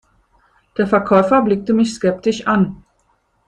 [0.79, 2.83] Der Verkäufer blickte mich skeptisch an.